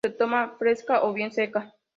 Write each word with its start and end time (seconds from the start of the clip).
Se 0.03 0.09
toma 0.09 0.55
fresca 0.57 1.03
o 1.03 1.13
bien 1.13 1.31
seca. 1.31 1.75